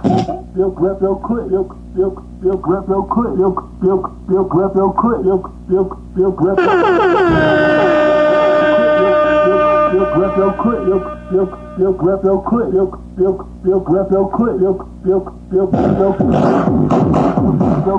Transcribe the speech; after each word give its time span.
Bill 0.00 0.70
grab 0.70 1.00
your 1.02 1.20
clip, 1.20 1.48
Bill, 1.50 1.64
Bill, 1.94 2.10
Bill 2.40 2.56
grab 2.56 2.88
your 2.88 3.06
clip, 3.08 3.36
Bill, 3.36 3.52
Bill, 3.80 3.98
Bill 4.28 4.44
grab 4.44 4.74
your 4.74 4.92
clip, 4.94 5.22
Bill, 5.22 5.38
Bill, 5.68 5.84
Bill 6.16 6.30
grab 6.32 6.58
your 6.58 6.72
Bill 9.92 10.08
grab 10.14 10.36
your 10.36 10.52
clip, 10.56 10.84
Bill, 10.84 11.00
Bill, 11.30 11.52
Bill 11.76 11.92
grab 11.92 12.24
your 12.24 12.42
clip, 12.42 12.72
Bill, 12.72 12.88
Bill, 13.16 13.32
Bill 13.62 13.80
grab 13.80 14.12
your 14.12 14.28
clip, 14.32 14.58
Bill, 14.60 14.74
Bill, 15.02 15.26
Bill 15.50 15.66
grab 15.66 16.00
your 16.00 16.14
clip, 16.14 16.40
Bill, 17.72 17.98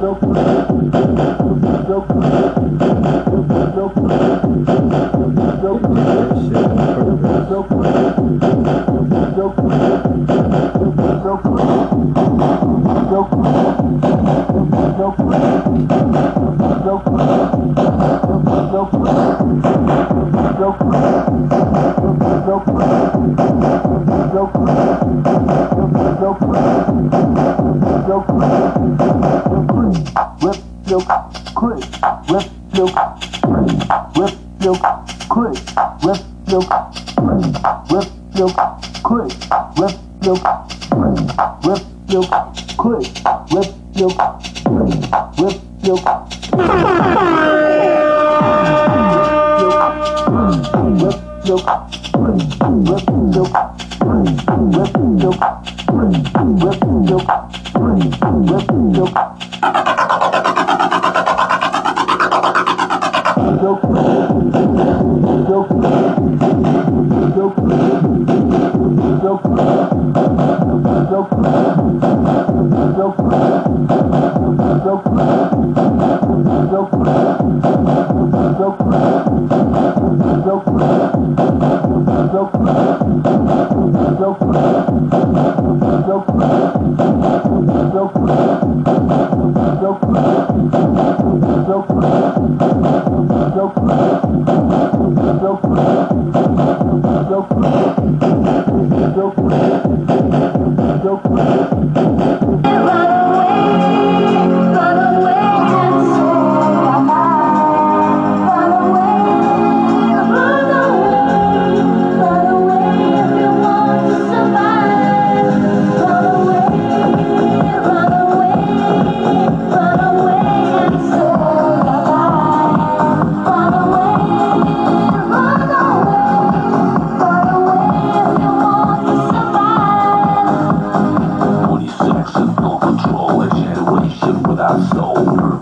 Bill, 0.00 0.14
Bill 0.14 0.61
broke. 13.12 13.51
Weapon 54.04 55.18
joke. 55.20 55.38
Weapon 55.88 56.58
joke. 57.06 57.28
Weapon 57.76 58.94
joke. 58.94 60.41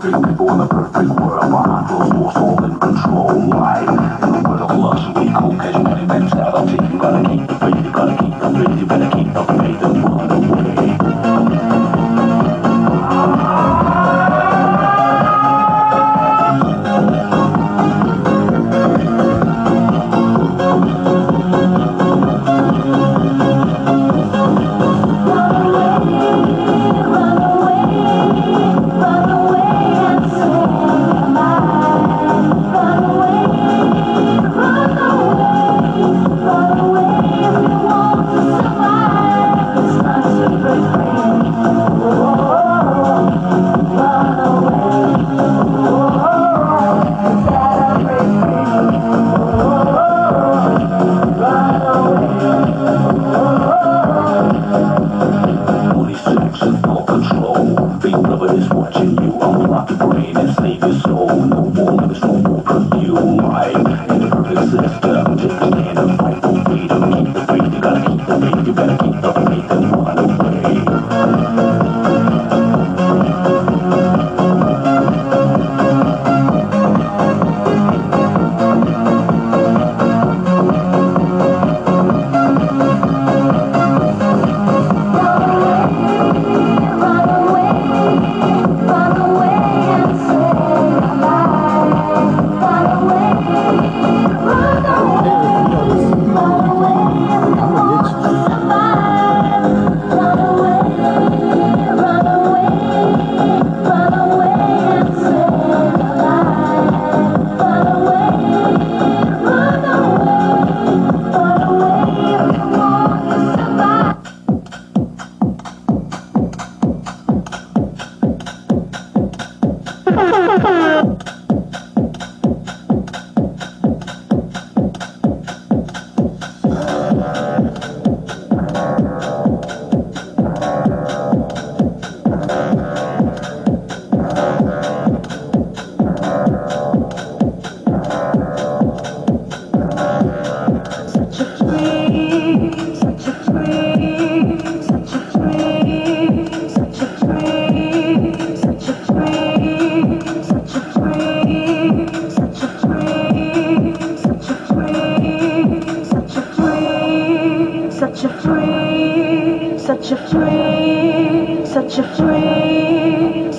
Everything 0.03 0.35
born 0.35 0.57
the 0.57 0.65
perfect 0.65 1.09
world 1.21 1.51
Behind 1.51 1.87
closed 1.87 2.11
doors, 2.11 2.35
all 2.35 2.65
in 2.65 2.79
control 2.79 3.49
Life 3.49 3.87
in 3.87 4.31
the 4.31 4.49
world 4.49 4.71
of 4.71 4.77
lust 4.79 5.15
and 5.15 5.29
evil 5.29 5.55
Catching 5.59 5.87
any 5.87 6.05
mentality 6.07 6.71
You. 6.91 6.99
gotta 6.99 7.29
keep 7.29 7.47
the 7.47 7.55
faith, 7.59 7.85
you 7.85 7.91
gotta 7.91 8.17
keep 8.17 8.39
the 8.39 8.49
faith 8.49 8.79
You 8.79 8.85
better 8.87 9.09
keep 9.11 9.31
the 9.31 9.45
faith 9.45 9.81
keep 9.83 10.03
run 10.03 10.31
away 10.31 10.70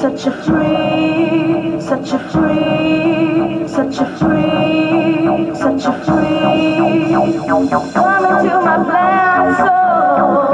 such 0.03 0.27
a 0.27 0.33
free, 0.33 1.81
such 1.81 2.13
a 2.13 2.19
free, 2.31 3.69
such 3.69 3.99
a 4.01 4.07
free, 4.19 5.55
such 5.55 5.85
a 5.85 5.93
free. 6.03 7.15
Come 7.95 8.25
into 8.35 8.61
my 8.65 8.79
blind 8.83 9.57
soul. 9.59 10.52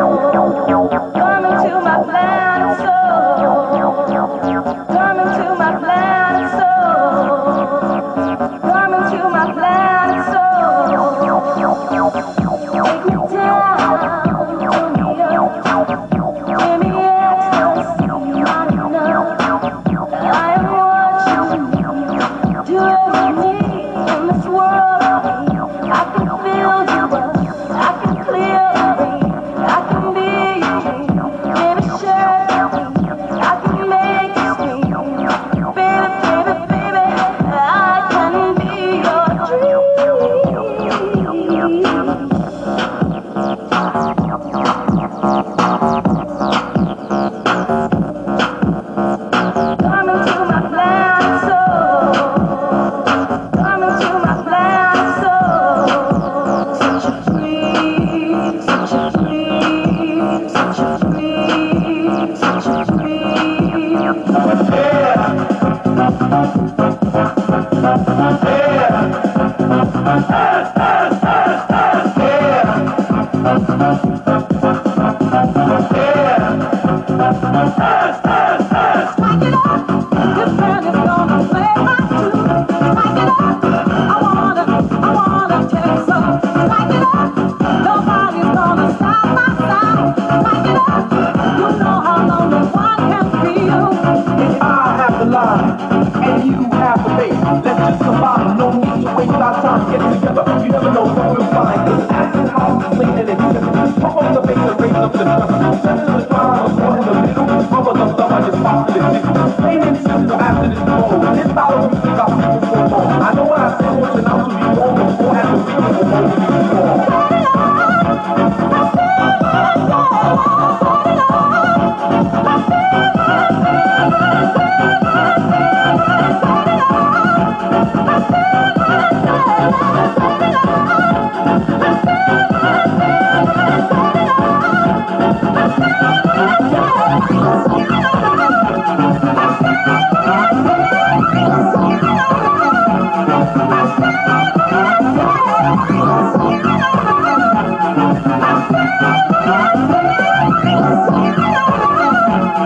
không 111.69 112.17
gặp 112.17 112.48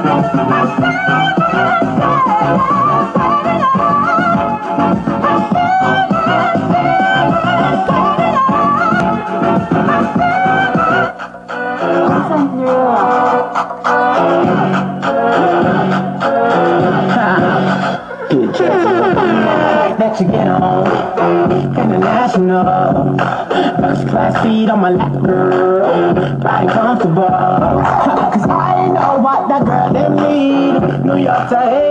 On. 0.05 0.33
International. 21.77 22.65
First 23.81 24.09
class 24.09 24.43
seat 24.43 24.71
on 24.71 24.81
my 24.81 24.91
lap, 24.91 25.13
girl. 25.23 26.15
Right 26.39 26.69
comfortable. 26.69 27.32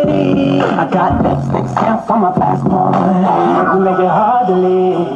I 0.09 0.89
got 0.91 1.21
lipstick 1.21 1.67
stamps 1.69 2.09
on 2.09 2.21
my 2.21 2.31
passport. 2.31 2.95
You 3.73 3.79
make 3.85 3.99
it 3.99 4.09
hard 4.09 4.47
to 4.47 4.55
leave. 4.55 5.07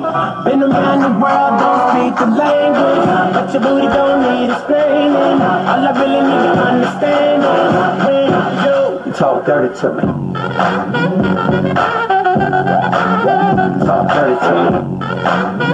Been 0.46 0.62
around 0.64 1.02
the 1.02 1.10
world, 1.20 1.60
don't 1.60 1.82
speak 1.90 2.14
the 2.20 2.28
language. 2.36 3.06
But 3.34 3.54
your 3.54 3.62
booty 3.64 3.88
don't 3.88 4.22
need 4.22 4.52
explaining. 4.52 5.42
All 5.42 5.82
I 5.82 5.92
really 5.98 6.22
need 6.22 6.46
is 6.52 6.58
when 6.60 6.78
you 6.82 6.96
talk 9.14 9.46
dirty 9.46 9.74
to 9.80 9.94
me. 9.94 10.02
Talk 13.86 14.06
dirty 14.14 14.36
to 14.46 14.52
me. 15.60 15.65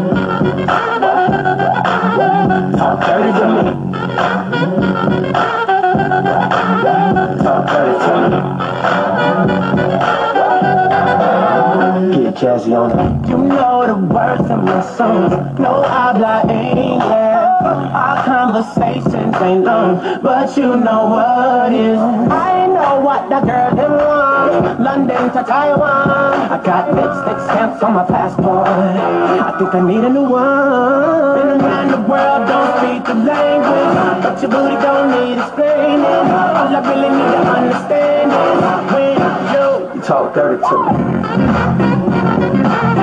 It. 12.68 13.30
You 13.30 13.38
know 13.38 13.86
the 13.88 13.96
words 13.96 14.50
of 14.50 14.64
my 14.64 14.82
songs. 14.96 15.32
No 15.60 15.82
habla 15.82 16.46
English. 16.50 17.52
Our 17.62 18.24
conversations 18.24 19.36
ain't 19.42 19.66
long, 19.66 20.22
but 20.22 20.56
you 20.58 20.76
know 20.78 21.10
what 21.10 21.74
is. 21.74 21.98
I 21.98 22.68
know 22.68 23.00
what 23.02 23.30
the 23.30 23.40
girl 23.42 23.76
them 23.76 23.92
want. 23.92 24.80
London 24.82 25.32
to 25.34 25.44
Taiwan. 25.44 26.10
I 26.52 26.62
got 26.64 26.94
lipstick 26.94 27.40
stamps 27.46 27.84
on 27.84 27.94
my 27.94 28.06
passport. 28.06 28.68
I 28.68 29.58
think 29.58 29.74
I 29.76 29.82
need 29.82 30.04
a 30.04 30.10
new 30.10 30.24
one. 30.24 31.38
Been 31.38 31.62
around 31.62 31.92
the 31.92 32.02
world, 32.10 32.48
don't 32.48 32.72
speak 32.78 33.06
the 33.06 33.16
language, 33.16 34.24
but 34.24 34.42
your 34.42 34.52
booty 34.52 34.78
don't 34.82 35.10
need 35.12 35.38
explaining. 35.42 36.06
All 36.06 36.76
I 36.76 36.80
really 36.90 37.10
need 37.10 37.32
to 37.32 37.42
understand 37.58 38.32
is 38.32 38.62
when 38.94 39.18
you, 39.54 39.96
you 39.96 40.02
talk 40.02 40.34
dirty 40.34 40.62
to 40.62 42.08
me. 42.08 42.11
Oh, 42.44 43.01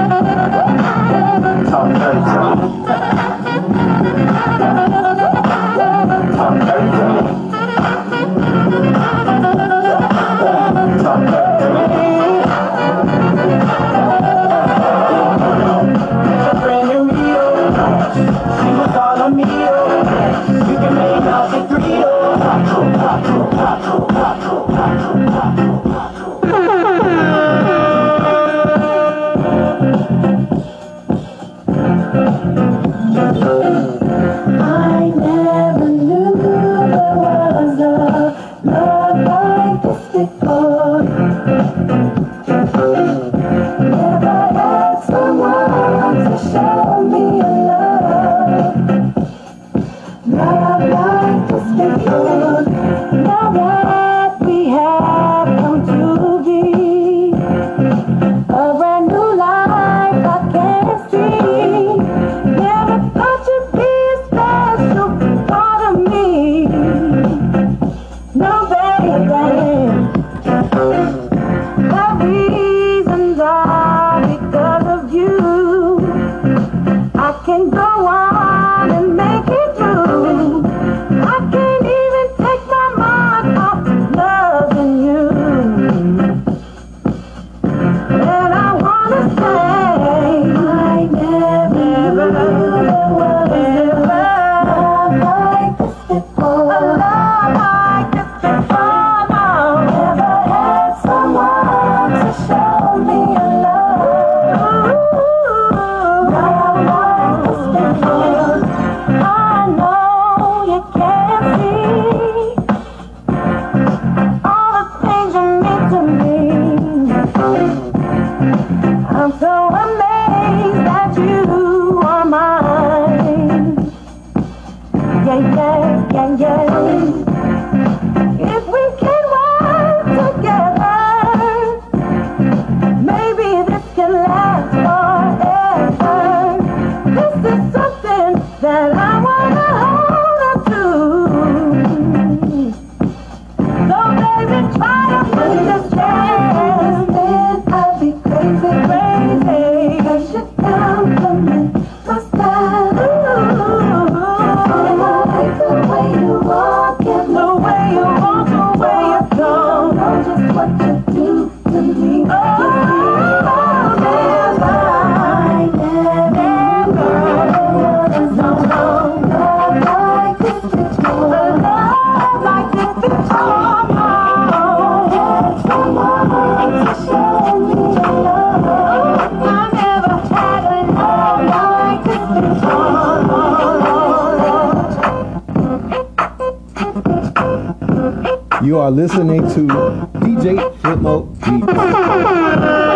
are 188.88 188.90
listening 188.90 189.42
to 189.42 189.66
DJ 190.14 190.56
Flipo 190.80 191.26
Beats. 191.44 192.87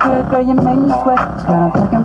Girl, 0.00 0.42
you 0.46 0.54
make 0.54 0.78
me 0.78 0.88
sweat. 1.02 1.99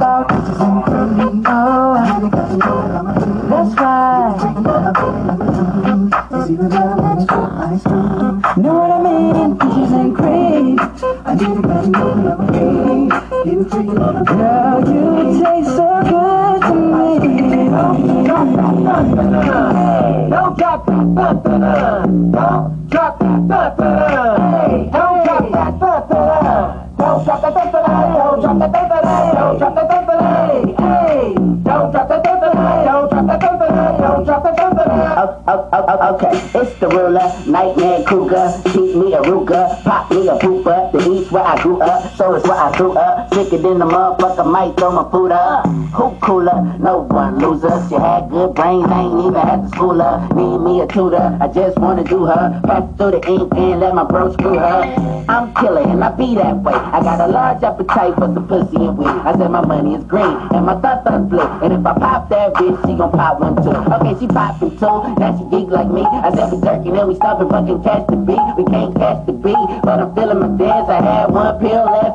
machucar 41.66 42.02
tá? 42.02 42.15
So 42.26 42.34
it's 42.34 42.48
where 42.48 42.58
I 42.58 42.76
grew 42.76 42.94
up, 42.94 43.32
sicker 43.36 43.60
than 43.60 43.78
the 43.78 43.86
motherfucker, 43.86 44.50
might 44.50 44.76
throw 44.78 44.90
my 44.90 45.06
food 45.12 45.32
up, 45.32 45.68
who 45.94 46.18
cooler, 46.26 46.58
no 46.80 47.06
one 47.06 47.38
loser, 47.38 47.70
she 47.88 47.94
had 47.94 48.32
good 48.32 48.56
brains, 48.56 48.88
I 48.90 49.02
ain't 49.02 49.20
even 49.30 49.36
had 49.36 49.62
to 49.62 49.70
school 49.70 50.02
her, 50.02 50.28
need 50.34 50.58
me 50.58 50.82
a 50.82 50.88
tutor, 50.88 51.38
I 51.40 51.48
just 51.50 51.78
wanna 51.78 52.04
do 52.04 52.26
her, 52.26 52.60
pass 52.66 52.82
through 52.98 53.12
the 53.12 53.30
ink 53.30 53.54
and 53.54 53.80
let 53.80 53.94
my 53.94 54.06
bro 54.06 54.34
screw 54.34 54.58
her, 54.58 54.82
I'm 55.30 55.54
killer 55.54 55.82
and 55.82 56.04
I 56.04 56.10
be 56.18 56.34
that 56.34 56.58
way, 56.66 56.74
I 56.74 57.00
got 57.02 57.22
a 57.22 57.28
large 57.28 57.62
appetite 57.62 58.16
for 58.16 58.26
some 58.34 58.48
pussy 58.48 58.78
and 58.78 58.98
weed, 58.98 59.06
I 59.06 59.38
said 59.38 59.52
my 59.52 59.62
money 59.62 59.94
is 59.94 60.04
green, 60.06 60.26
and 60.26 60.66
my 60.66 60.82
thoughts 60.82 61.06
are 61.06 61.22
split, 61.28 61.46
and 61.62 61.74
if 61.74 61.86
I 61.86 61.94
pop 61.94 62.30
that 62.30 62.56
bitch, 62.56 62.90
she 62.90 62.98
gon' 62.98 63.12
pop 63.12 63.40
one 63.40 63.56
too, 63.62 63.70
okay, 63.70 64.20
she 64.20 64.26
poppin' 64.26 64.72
too, 64.82 65.14
now 65.22 65.38
she 65.38 65.46
geek 65.54 65.70
like 65.70 65.90
me. 65.90 66.02
I 66.02 66.34
said 66.34 66.52
we 66.52 66.60
turkey, 66.62 66.90
then 66.90 67.08
we 67.08 67.16
stop 67.16 67.40
and 67.40 67.50
fucking 67.50 67.84
catch 67.84 68.08
the 68.08 68.16
beat. 68.16 68.42
We 68.58 68.66
can't 68.66 68.96
catch 68.96 69.26
the 69.26 69.34
beat, 69.34 69.82
but 69.84 70.00
I'm 70.00 70.14
feeling 70.16 70.40
my 70.40 70.48
dance. 70.58 70.90
I 70.90 71.02
had 71.02 71.32
one 71.32 71.60
pill 71.60 71.86
left 71.86 72.15